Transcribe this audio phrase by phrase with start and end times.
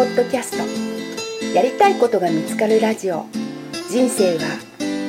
[0.00, 1.54] ポッドキャスト。
[1.54, 3.26] やりたいことが見つかるラジオ。
[3.90, 4.44] 人生は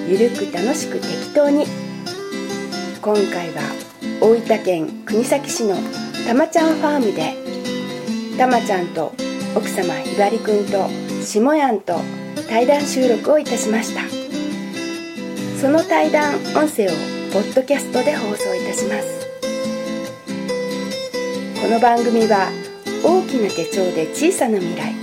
[0.05, 1.63] ゆるく楽しく適当に。
[3.01, 3.61] 今回は
[4.19, 5.77] 大分県国東市の
[6.27, 9.13] たまちゃんファームでたまちゃんと
[9.55, 10.89] 奥様ひばりくんと
[11.23, 11.95] 下やんと
[12.49, 14.01] 対談収録をいたしました。
[15.61, 16.89] その対談音声を
[17.31, 19.07] ポッドキャストで放送いたします。
[21.61, 22.49] この番組は
[23.03, 24.93] 大きな手帳で小さな未来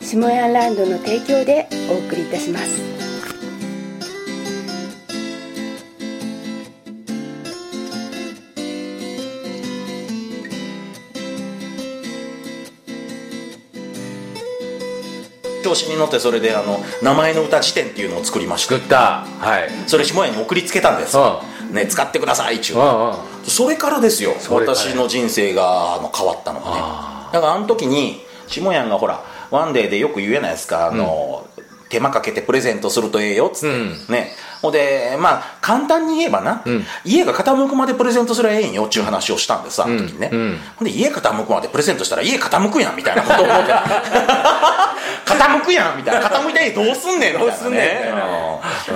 [0.00, 2.96] 下ヤンランドの提供でお送りいたします。
[15.64, 19.26] 調子に乗ってそれであの名前の歌辞典っていうのを作りました作った。
[19.40, 19.70] はい。
[19.88, 21.16] それ下屋に送りつけたんです。
[21.18, 22.78] うね使ってください一応。
[22.78, 23.50] うんうん。
[23.50, 24.34] それからですよ。
[24.50, 26.95] 私の人生があの変わったのがねあ
[27.32, 31.46] だからあの時に下屋がほらワンデーでよく言うやないですかあの、
[31.88, 34.12] 手間かけてプレゼントするとええよっつって、うん。
[34.12, 34.32] ね。
[34.62, 36.84] ほんでまあ簡単に言えばな、うん。
[37.04, 40.40] 家が傾くまでプレゼントすりゃええんよっていう話をしたんですあの時にね、うん。
[40.40, 43.72] うんほんで家傾くまでプレゼントしたら家傾くやんみたいなことを思って
[45.26, 46.28] 傾くやんみたいな。
[46.28, 48.12] 傾いた家どうすんねんみたいな、ね、どうすんね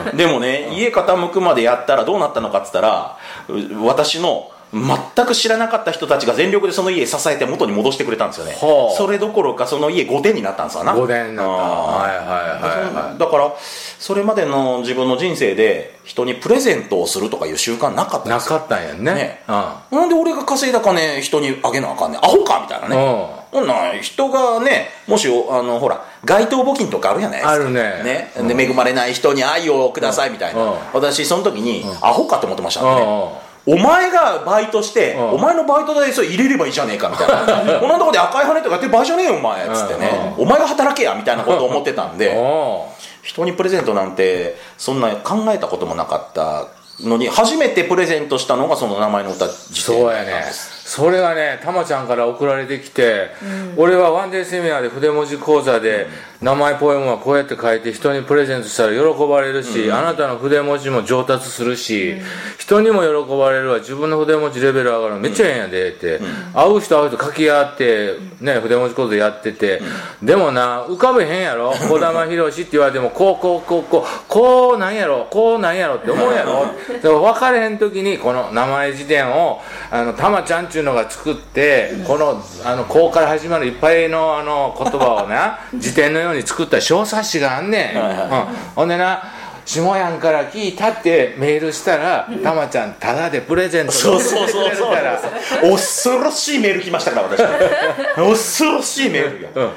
[0.06, 0.10] ん。
[0.10, 0.16] うん。
[0.16, 3.16] でもね家傾くまでやったらどうなったのかっつったら
[3.48, 8.52] う私の全く知らなかった人たちが全力でその家支えて元に戻してくれたんですよね。
[8.52, 10.94] ほうそれどころかその家5点になったんですわな。
[10.94, 11.52] 5年になった。
[11.52, 13.52] うんはいはいはいはいだから
[13.98, 19.14] それまでの自分の人生で人にプレゼントをするとかいう習慣なかったなかったんやんね。
[19.14, 19.42] ね。
[19.48, 19.50] う
[19.96, 22.24] なんで俺が稼いだ金人にあげなあかんねん。
[22.24, 22.96] アホかみたいなね。
[22.96, 23.26] ん。
[23.50, 27.52] ほんな人がねもしあのほら街頭募金とかあるじゃないですか。
[27.54, 28.30] あるね。
[28.38, 28.54] ね。
[28.54, 30.78] で恵まれない人に愛をくださいみたいな、うん。
[30.92, 35.30] 私その時に、アホかと思ってましたね、うんお前がバイトして、うん。
[35.32, 37.80] お前のバイト代それ入れればいいじゃねえかみたいな。
[37.80, 42.86] こんなとこで赤い羽とかやってる場合じゃねえよお前っつってね、お前が働けやみたいなことを思ってたんで、お
[43.22, 46.66] 人にプレゼントなんてそんな考えたこともなかった
[47.06, 50.44] のに初めてプレゼントしたのがその名前の歌辞典そうやね
[50.90, 53.30] それがねたまちゃんから送られてきて、
[53.76, 56.08] 俺はワンデーセミナーで筆文字講座で、
[56.42, 62.16] 名前ポエムはこうやって書いて人にプレゼントしたら喜ばれるし、あなたの筆文字も上達するし、
[62.58, 63.78] 人にも喜ばれるわ。
[63.78, 65.20] 自分の筆文字レベル上がるの。
[65.20, 66.20] めっちゃええんやでって、
[66.52, 69.80] 会う人会う人書き合って、ね、筆文字講座やってて、
[70.20, 71.72] でもな浮かべへんやろ。
[71.72, 75.28] 児玉博って言われてもこうこうこうこうこうなんやろ。
[75.30, 76.66] こうなんやろって思うやろ。
[77.00, 79.60] でも分かれへん時にこの名前辞典を
[79.92, 88.30] あのたまちゃんっていうのが作ってこのあのこうから始まるいっぱいのあの言葉をな 辞典のように作った小冊子があんねん、はいはいうん、
[88.74, 89.22] ほんでな
[89.64, 95.70] 下やんから聞いたってメールしたらたまちゃんただでプレゼントそうそうそうそう。
[95.70, 97.40] 恐ろしいメール来ましたから私。
[98.16, 99.70] 恐ろしいメールが、うん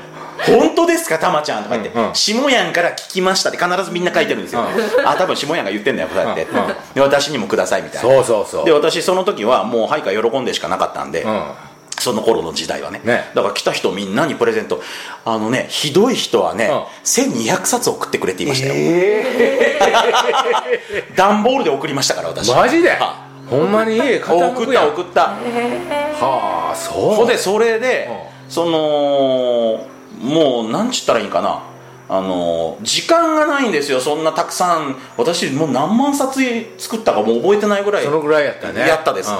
[0.45, 2.15] 本当ですかたまちゃんとか言って、うんうん。
[2.15, 4.61] 下やんから聞きましたって必ずみんな書いてるんですよ、
[5.05, 6.57] あ多分下やんが言ってんだよこうやって、うん。
[6.57, 6.67] うん。
[6.93, 8.09] で私にもくださいみたいな。
[8.09, 8.65] そうそうそう。
[8.65, 11.43] で私その時はもうはいか喜んでしかなかったんで、うん。
[11.99, 13.01] その頃の時代はね。
[13.03, 13.31] ね。
[13.33, 14.81] だから来た人みんなにプレゼント。
[15.25, 16.83] あのねひどい人はね、うん。
[17.03, 18.73] 1200冊送ってくれって言いましたよ、
[21.15, 22.51] 段ボールで送りましたから私。
[22.51, 22.89] マジで？
[22.89, 25.21] はほんまに家送った送った。
[25.21, 27.15] はあそう。
[27.15, 28.09] ほんでそれで、
[28.49, 29.85] その
[30.23, 31.63] もうなんちったらいいんかな？
[32.09, 34.95] あの時間がないんですよそんなたくさん。
[35.17, 36.41] 私もう何万冊
[36.77, 38.03] 作ったかもう覚えてないぐらい。
[38.03, 38.81] そのぐらいやったね。
[38.81, 39.31] やったです、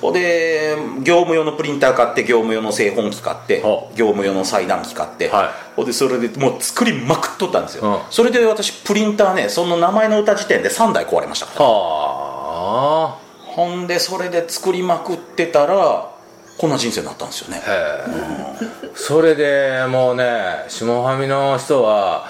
[0.00, 5.48] ほんで業務用のプリンター買って業務用の製本機買ってほ業務用の裁断機買って、はい。
[5.76, 7.98] ほんでそれでもう作りまくっとったんですよ、うん。
[8.10, 11.64] それで私プリンターねその名前の歌時点で3台壊れましたから。
[11.66, 16.10] はほんでそれで作りまくってたら
[16.58, 17.62] こんな人生になったんですよね。
[17.66, 22.26] あへえそれでもうね下ファミの人は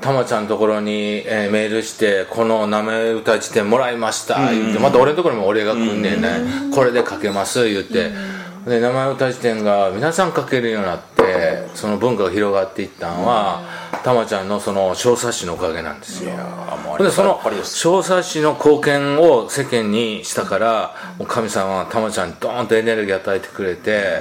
[0.00, 6.28] たまちゃんのところに、えーメールして「この名前歌辞典もらいました」言ってまた俺のところにも俺が来んねんね
[6.74, 8.10] 「これで書けます」言って。
[8.66, 11.11] で名前歌辞典が皆さん書けるようになって
[11.74, 13.62] その文化が広がっていったんは
[14.02, 16.32] たまちゃんのその小冊子のおかげなんですよ。
[16.98, 24.20] でその小冊子の貢献を世間にしたからもう神様はたまちゃんにドーンとエネルギー与えてくれて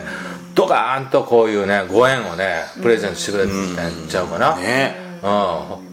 [0.53, 4.95] ドカーンとこういうねご縁をねプレゼントしてくれてんちゃうかな、ね。
[5.23, 5.29] うん、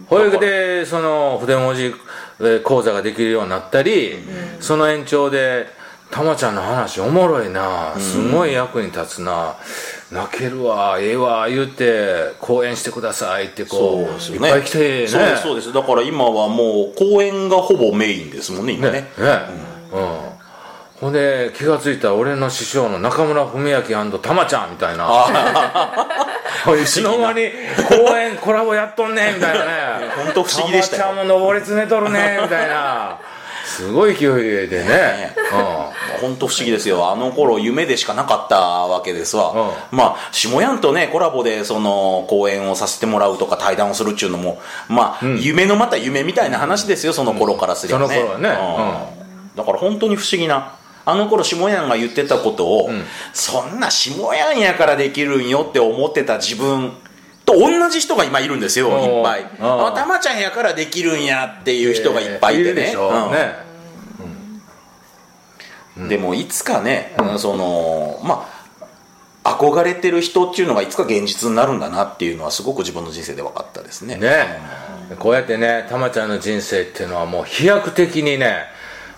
[0.07, 1.93] ほいでその筆文字
[2.41, 4.15] えー講座ができるようになったり、
[4.61, 5.67] その延長で
[6.09, 7.93] 「たまちゃんの話おもろいな。
[7.99, 9.55] すごい役に立つな、
[10.11, 14.47] 泣けるわええわ」言って講演してくださいってこうそうですよね。
[14.47, 15.07] いっぱい来てね。
[15.07, 15.73] そうですそうです。
[15.73, 19.01] だから今はもう公演がほぼメインですもんね今ね。
[19.01, 19.09] ね
[19.91, 20.07] うん、
[20.99, 23.81] ほんで気が付いたら俺の師匠の中村文明
[24.19, 25.05] たまちゃんみたいな。
[26.81, 27.49] いつの間に
[27.87, 29.71] 公演コラボやっとんねんみたいなね。
[30.23, 31.03] 本当不思議でしたよ。
[31.03, 33.17] たまちゃんも登り詰めとるねみたいな
[33.79, 34.25] すごい勢
[34.65, 35.33] いでね。
[36.19, 37.09] 本当不思議ですよ。
[37.09, 44.59] あの頃夢でしかなかったわけですわ、まあ下やんとねコラボでその公演をさせてもらうとか対談をするっちゅうのも
[44.89, 48.49] まあ、夢のまた夢みたいな話ですよその頃からすればね、その頃はね。
[48.49, 49.55] うん。
[49.55, 50.75] だから本当に不思議な
[51.05, 52.89] あの頃下やんが言ってたことを、
[53.33, 56.91] そんな下やんやからできるんよって思ってた自分
[57.45, 59.45] と同じ人が今いるんですよいっぱい。
[59.59, 63.31] あたまちゃんやからできるんやっていう人がいっぱいいてね,、るでしょうん。
[63.31, 63.68] ね
[66.07, 68.47] でもいつかね、そのま
[69.43, 74.15] あ憧れてる人っていうのがいつか現実になるんだなっていうのはすごく自分の人生で分かったですね。
[74.15, 74.59] ね。
[75.17, 78.65] こうやってねたまちゃんの人生っていうのはもう飛躍的にね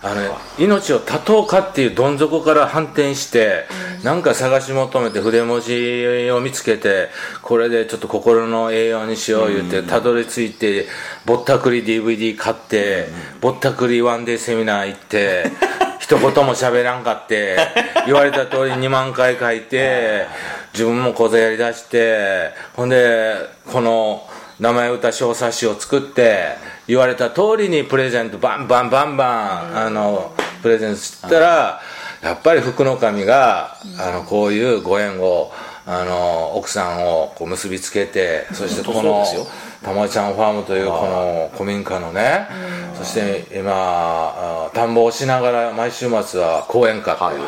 [0.04, 3.66] あの命を絶とうかっていうどん底から反転して、
[4.04, 7.10] なんか探し求めて筆文字を見つけて
[7.44, 10.88] これでちょっと心の栄養にしよう言ってたどり着いて
[11.25, 13.10] ぼったくり DVD 買って、
[13.42, 15.51] ぼったくりワンデーセミナー行って
[16.12, 17.56] 一言も喋らんかって
[18.06, 20.25] 言われた通り2万回書いて
[20.74, 23.34] 自分も講座やりだしてほんで
[23.72, 24.28] この
[24.60, 26.50] 名前歌小冊子を作って
[26.86, 29.25] 言われた通りにプレゼントバンバンバンバ
[29.74, 31.81] ン、あのプレゼントしたら
[32.22, 35.54] やっぱり福の神があのこういうご縁を
[35.86, 39.25] あの奥さんをこう結びつけてそしてこの
[39.83, 42.48] たまちゃんファームというこの古民家のね、
[42.95, 47.45] そして今あ田んぼをしながら毎週末は講演会というね、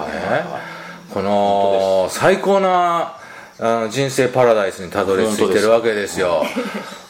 [1.13, 3.17] この最高な
[3.59, 6.43] あ人生パラダイスにたどり着いてるわけですよ。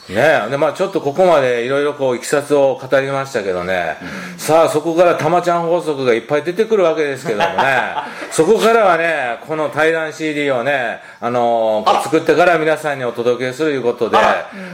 [0.10, 3.98] ねでまあちょっとここまでいろいろこういきさつを語りましたけどね、
[4.38, 7.96] さあそこからたまちゃん法則がいっぱい出てくるわけですけどもね。
[8.32, 12.02] そこからはねこの対談 CD をねあのあら。
[12.02, 14.18] 作ってから皆さんにお届けするということで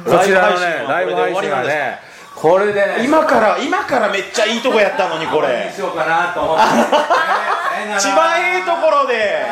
[0.06, 2.00] こちらのねラライブ配信はがね
[2.36, 5.72] これでね今から今からめっちゃいいとこやったのにここれ。
[5.74, 6.64] しようかなと思って、
[8.00, 9.46] 一番ええところで。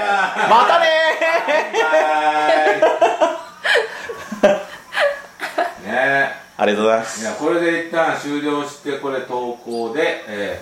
[0.50, 0.88] またね
[5.88, 7.22] ねありがとうございます。
[7.22, 10.62] いやこれで一旦終了してこれ投稿で、え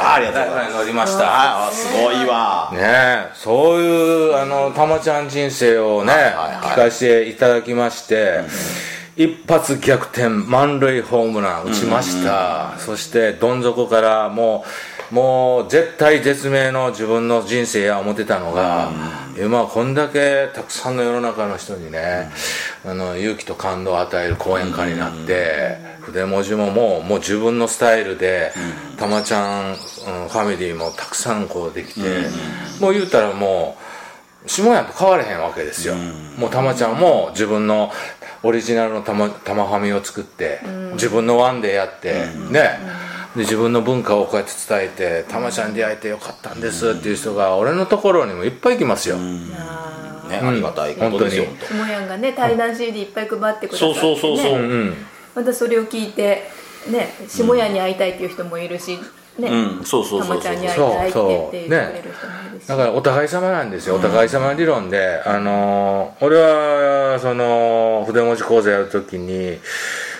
[0.00, 0.76] あありがとうございます。
[0.76, 2.70] 乗りましたあすごいわ。
[2.72, 6.56] ねえそういうあのたまちゃん人生をね、はいはいはい。
[6.72, 8.40] 聞かせていただきまして、
[9.16, 14.68] 一発逆転満塁ホームラン打ちました、そしてどん底からもう
[15.12, 18.90] もう絶対絶命の自分の人生や思ってたのが、
[19.38, 22.30] 今こんだけたくさんの世の中の人にね、
[22.82, 28.52] あの勇気と感動を与える講演家になって、筆文字ももうもう自分のスタイルで、
[28.96, 32.00] たまちゃん、うんファミリーもたくさんこうできて、
[32.80, 33.76] もう言うたらも
[34.46, 35.94] う下屋と変われへんわけですよ、
[36.38, 37.92] もうたまちゃんも自分の
[38.42, 40.60] オリジナルのたまたまファミを作って、
[40.94, 43.01] 自分のワンでやって、ね、
[43.36, 49.92] で自分の文化をこうやって伝えて「たまちゃんに出会えてよかったんです」っていう人が俺のところにもいっぱい来ますよ、あ
[50.28, 51.44] ねありがたいことですよ。
[51.44, 54.94] 本ーもやんがね対談 CD いっぱい配ってくださって、ね、そうそうそうそう。
[55.34, 56.50] またそれを聞いて
[56.88, 58.98] ね下屋に会いたいっていう人もいるし、
[59.38, 59.84] ね、うん。
[59.84, 60.28] そうそうそうそう。
[60.28, 63.94] たまちゃんに会いたいって言って言ってくれる人もいるし、だからお互い様なんですよ。
[63.94, 69.58] お互い様理論で、あのー俺はその筆文字講座やるときに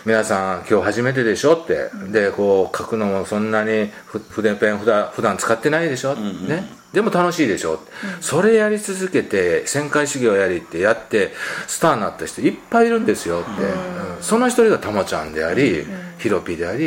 [0.04, 6.64] 皆さん今日初めてでしょって、でこう書くのもそんなにふ筆ペン普段普段使ってないでしょ、ね？
[6.92, 7.80] でも楽しいでしょ、
[8.20, 11.30] それやり続けて旋回修行やりってやって
[11.68, 14.22] スターになった人いっぱいいるんですよって、うん。
[14.22, 15.86] その一人がたまちゃんであり、
[16.18, 16.84] ヒロピーであり、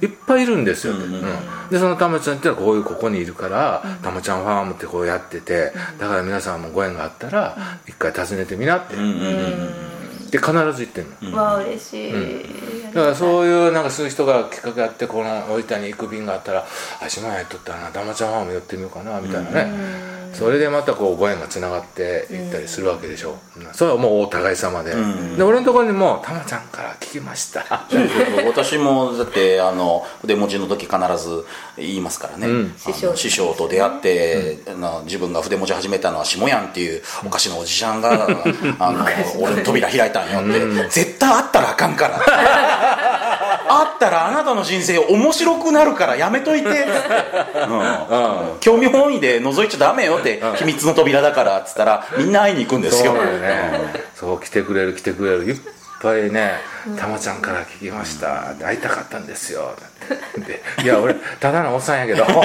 [0.00, 0.94] いっぱいいるんですよ。
[0.94, 1.22] って、うん
[1.70, 7.56] でそのたまちゃんっていうのはこういうここにいるから、たまちゃんファームってこうやってて、だから皆さんもご縁があったら
[7.86, 9.97] 一回訪ねてみなって、うん
[10.30, 12.12] で必ず言ってんの、わあ嬉しい、
[12.92, 16.66] だからそういうなんかそういう人がきっかけあってこの大分に行く便があったら
[17.02, 23.66] 「あ島屋とったらなたまちゃんファーム寄ってみようかな」みたいなね、それでまたこうご縁がつながっていったりするわけでしょ、うん。
[23.72, 24.94] それはもうお互い様で、
[25.36, 31.44] で俺のところにも「たまちゃんから聞きました」そうそうそう私もだってあの筆文字の時必ず
[31.76, 38.28] 言いますからね、あの師匠師匠と出会って、あの自分が筆文字始めたのは下やんっていうおかしなおじちゃんが、
[38.78, 39.04] あの
[39.40, 42.18] 俺の扉開いたんよって、絶対会ったらあかんから
[43.68, 46.68] 会ったらあなたの人生面白くなるからやめといて。
[46.68, 48.60] って、うん。
[48.60, 53.12] 興味本位で覗いちゃダメよって、秘密の扉だからっつったらみんな会いに行くんですよ。
[53.14, 53.70] そうね。
[54.14, 55.44] そう来てくれる来てくれる。
[55.44, 55.56] いっ
[56.00, 56.52] ぱいね
[56.96, 59.74] 「たまちゃんから聞きました」会いたかったんですよ」
[60.46, 62.24] でいや俺ただのおっさんやけど。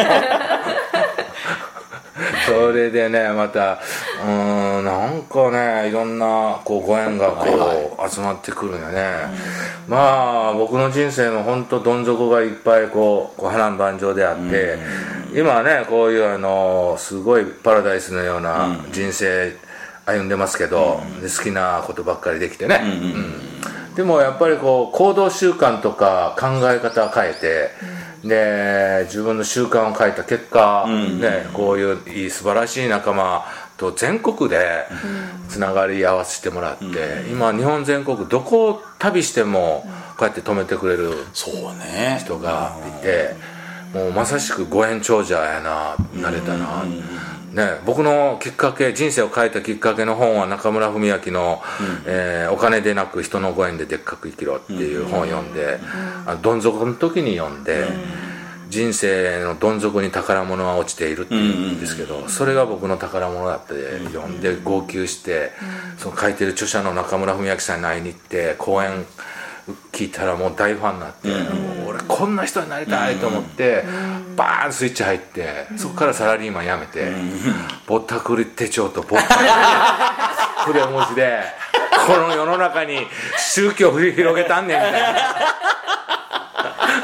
[2.45, 3.79] それでねまた
[4.25, 7.73] うんなんかねいろんなこうご縁がこう、は
[8.07, 9.11] い集まってくるんよね、
[9.87, 14.77] まあ僕の人生も本当どん底がいっぱいこうこう波乱万丈であって、
[15.33, 19.55] 今はねこういうあのすごいパラダイスのような人生
[20.05, 27.69] 歩んでますけど、で好きなことばっかりできてね、うんでもやっぱりこう行動習慣とか考え方を変えて、
[28.23, 33.45] で自分の習慣を変えた結果、ね、こういういい素晴らしい仲間
[33.77, 34.85] と全国で
[35.49, 36.85] つながり合わせてもらって、
[37.29, 39.83] 今日本全国どこを旅しても
[40.17, 42.19] こうやって止めてくれるそうね。
[42.21, 43.35] 人がいて、
[43.93, 46.85] もうまさしくご縁長者やななれたな、
[47.53, 51.61] ね、僕のきっかけ人生を変えたきっかけの本は中村文明の、
[52.05, 55.79] えーお金でなく人のご縁ででっかく生きろ」っていう本を読んで、
[56.25, 57.87] あのどん底の時に読んで、
[58.69, 63.73] 人生のどん底に宝物は落ちているっていうんですけど、それが僕の宝物だって
[64.11, 65.51] 読んで号泣して、
[65.99, 69.05] その書いてる著者の中村文明さんに会いに行って講演
[69.91, 73.83] 聞いたらもう大ファンになって、もう俺こんな人になりたいと思って、
[74.35, 77.11] バーンスイッチ入ってそこからサラリーマン辞めて、
[77.87, 79.37] ぼったくり手帳とぼった
[80.65, 81.39] くり 筆文字で
[82.07, 85.19] この世の中に宗教を広げたんねんみたいな。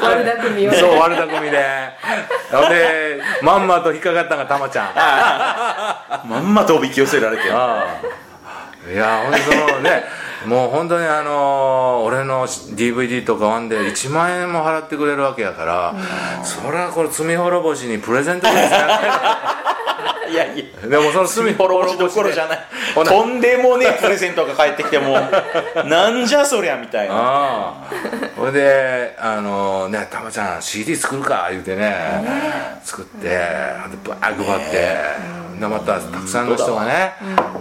[0.02, 1.58] 悪巧みをそう悪巧みで。
[2.68, 4.90] でまんまと引っかかったんがたまちゃん。
[4.94, 7.48] あまんまとおびき寄せられて。
[7.48, 10.04] いや本当そのね
[10.46, 15.94] もう本当にあの俺の DVD とかワンで1万円も払ってくれるわけやから、
[16.42, 18.78] それはこれ罪滅ぼしにプレゼントですね
[20.30, 20.88] いやいや。
[20.88, 22.58] でもその罪滅ぼしどころじゃない。
[22.94, 25.18] とんでもねえプレゼントが返ってきても
[25.84, 27.14] なんじゃそりゃみたいな。
[27.14, 27.90] ああ。
[28.36, 31.94] それで「あのねたまちゃん CD 作るか」言うてね。
[32.84, 33.38] 作ってで
[34.04, 35.40] バーッ配って。
[35.60, 37.12] でまたたくさんの人がね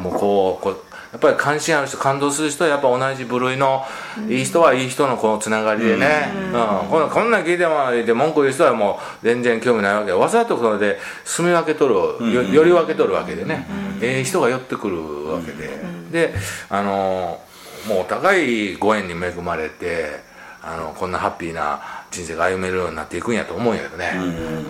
[0.02, 3.84] もうこうこうやっぱり関心ある人感動する人はやっぱ同じ部類の
[4.28, 6.90] いい人はいい人のこのつながりでね、うん。
[6.90, 7.10] こん。
[7.10, 10.08] こんなん聞いても言って文句言う人はもう全然興味ないわけ。
[10.08, 13.66] でわざとそれで住み分け取るよより分け取るわけでね、
[14.02, 15.80] ええ人が寄ってくるわけで、
[16.12, 16.34] で
[16.70, 17.42] あの
[17.88, 20.22] もうお互いご縁に恵まれて
[20.62, 24.12] あのこんなハッピーな人生が歩めるようになっていくんやと思うんやけどね、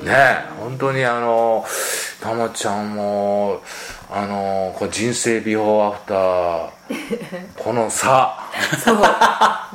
[0.06, 1.66] ね本当にあの
[2.22, 3.62] たまちゃんも
[4.12, 6.70] あのこう人生ビフォーアフター
[7.64, 8.40] この差
[8.84, 8.98] そう。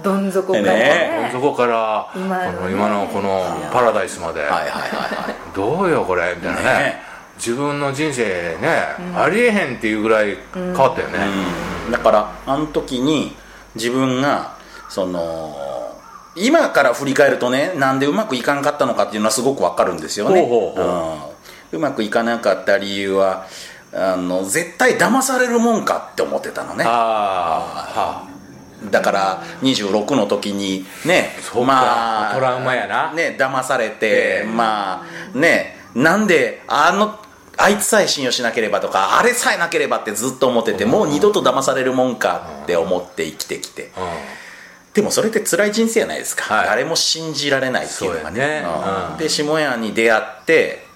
[0.03, 1.31] どん底からね。
[1.33, 2.59] そこから今のね。
[2.59, 5.35] この今のこのパラダイスまで、はいはいはいはい。
[5.55, 6.79] どうよこれみたいなね。
[6.79, 7.15] ね。
[7.37, 8.69] 自分の人生ね、
[9.17, 11.19] ありえへんっていうぐらい変わったよね、
[11.91, 13.37] だからあの時に
[13.75, 14.53] 自分が
[14.89, 15.57] その
[16.37, 20.49] 今から振り返るとねなんでうまくいかんかったのかっていうのはすごくわかるんですよね。
[21.73, 23.47] うまくいかなかった理由は
[23.95, 26.85] あの絶対騙されるもんかって思ってたのね。
[26.87, 28.91] ああ。
[28.91, 32.33] だから26の時にねそうか。
[32.35, 33.13] トラウマやな。
[33.13, 34.47] ね騙されて、ええ。
[34.47, 37.19] まあねなんであの
[37.57, 44.45] あいつさえ信用しなければとかあれさえなければってずっと思ってて、もう二度と騙されるもんかって思って生きてきて、はあ
[44.95, 46.67] でもそれって辛い人生じゃないですか、はい。
[46.67, 48.39] 誰も信じられないっていうのがね。
[48.41, 48.65] ね。
[48.65, 49.13] うん。
[49.13, 49.19] うん。
[49.19, 50.87] で下屋に出会って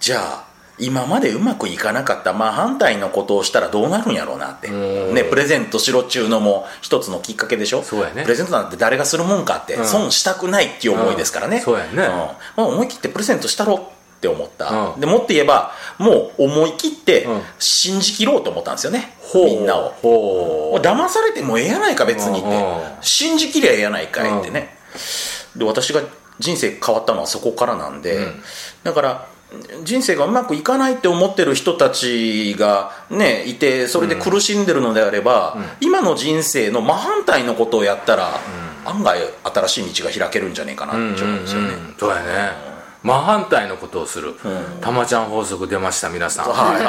[0.00, 5.14] じゃあ今までうまくいかなかった真反対のことをしたらどうなるんやろうなって、うん。
[5.14, 7.82] ね、プレゼントしろっちゅうのも一つのきっかけでしょ？
[7.82, 8.22] そうやね。
[8.24, 9.84] プレゼントなんて誰がするもんかって、うん。
[9.86, 11.62] 損したくないっていう思いですからね、うん。
[11.62, 11.92] そうやね。
[11.92, 11.96] ん。
[11.96, 15.00] まあ、思い切ってプレゼントしたろって思った、うん。
[15.00, 17.42] でもっと言えばもう思い切ってうん。
[17.58, 19.90] 信じきろうと思ったんですよね、みんなを。
[19.90, 22.48] ほもう騙されてもええやないか別にって、
[23.00, 24.76] 信じきりゃええやないかいってね、
[25.54, 26.02] で私が
[26.40, 28.42] 人生変わったのはそこからなんで、うん。
[28.82, 29.28] だから
[29.84, 38.40] 人生がうまくいかないって思ってる人たちがねいてそれで苦しんでるのであれば、今の人生の真反対のことをやったら、
[38.84, 39.18] 案外
[39.66, 42.74] 新しい道が開けるんじゃねえかなって思うんですよね、うんそうやね。
[43.02, 44.34] 真反対のことをする、
[44.80, 46.84] たまちゃん法則出ました皆さん、はい。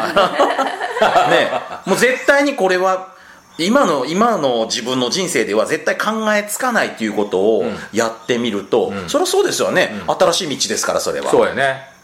[1.04, 1.52] はいね。
[1.86, 3.14] もう絶対にこれは
[3.58, 11.30] 今の今の自分の人生では絶対考えつかないっていうことをやってみると、そりゃそうですよね、新しい道ですからそれは。
[11.32, 11.90] そうやね。
[11.90, 11.95] うん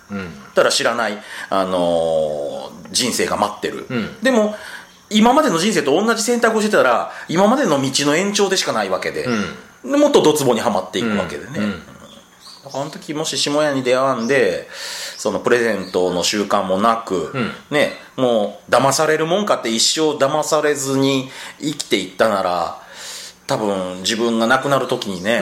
[0.56, 1.18] たら知らない、
[1.50, 4.22] あのー人生が待ってる、ん。
[4.22, 4.56] でも
[5.10, 9.26] 今までの人生と同じ選択をしてたら今までの道の延長でしかないわけで,、
[9.84, 11.72] でもっとドツボにはまっていくわけでね、うん。
[11.72, 14.68] だからあの時もし下屋に出会わんで
[15.18, 17.34] そのプレゼントの習慣もなく、
[17.70, 22.82] ねもう騙されるもんかって一生騙されずに生きていったなら
[23.48, 25.42] 多分自分が亡くなる時にね、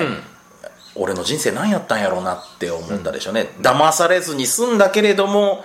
[1.00, 5.64] 俺の人生何やったんやろうなって思ったでしょうね、騙されずに済んだけれども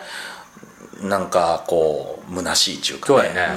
[1.03, 3.49] なんかこう虚しいっていうかそうやね、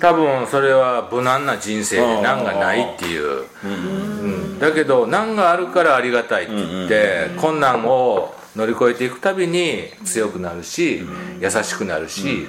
[0.00, 4.58] 多分それは無難な人生で難がないっていう、うん。
[4.58, 11.02] だけど難があるからありがたいって言って、困難を乗り越えていくたびに強くなるし、
[11.40, 12.46] 優しくなるし、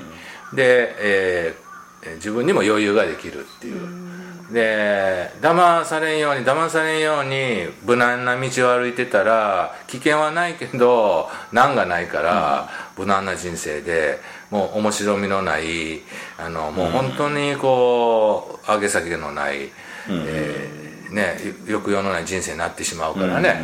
[0.54, 1.70] で、えー
[2.16, 4.09] 自分にも余裕ができるっていう、
[4.52, 16.02] で騙されんように騙されんように無難な道を歩いてたら危険はないけど難がないから、無難な人生でもう面白みのない
[16.38, 19.70] あのもう本当にこう上げ下げのない、
[20.10, 21.38] えーね、
[21.68, 23.62] よ抑揚のない人生になってしまうからね、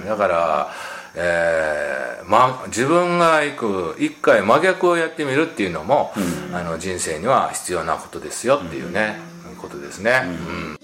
[0.00, 0.06] うん。
[0.06, 0.72] だから、
[1.14, 6.12] えーま、自分が行く一回真逆をやってみるっていうのも、
[6.52, 9.16] あの人生には必要なことですよっていうね、
[9.58, 10.78] ことですね、うん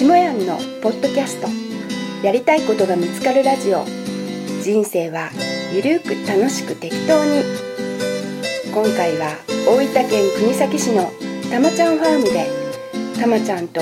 [0.00, 1.48] 下やんのポッドキャスト。
[2.24, 3.84] やりたいことが見つかるラジオ。
[4.62, 5.30] 人生は
[5.74, 7.69] ゆるく楽しく適当に。
[8.72, 9.36] 今回は
[9.66, 11.10] 大分県国東市の
[11.50, 12.46] たまちゃんファームで
[13.20, 13.80] たまちゃんと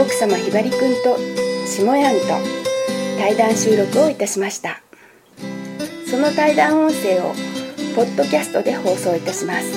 [0.00, 1.18] 奥様ひばりくんと
[1.66, 2.26] 下やんと
[3.18, 4.80] 対談収録をいたしました
[6.08, 7.34] その対談音声を
[7.96, 9.72] ポッドキャストで放送いたします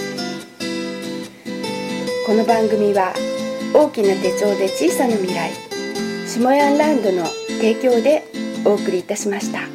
[2.27, 3.13] この番組は
[3.73, 5.49] 大きな手帳で小さな未来
[6.27, 7.25] 下ヤンランドの
[7.59, 8.23] 提供で
[8.63, 9.70] お送りいたしました。